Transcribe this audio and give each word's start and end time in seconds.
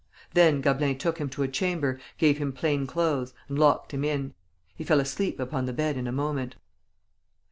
Then 0.33 0.61
Gablin 0.63 0.97
took 0.97 1.19
him 1.19 1.29
to 1.29 1.43
a 1.43 1.47
chamber, 1.47 1.99
gave 2.17 2.39
him 2.39 2.53
plain 2.53 2.87
clothes, 2.87 3.35
and 3.47 3.59
locked 3.59 3.93
him 3.93 4.03
in. 4.03 4.33
He 4.75 4.83
fell 4.83 4.99
asleep 4.99 5.39
upon 5.39 5.67
the 5.67 5.73
bed 5.73 5.95
in 5.95 6.07
a 6.07 6.11
moment. 6.11 6.55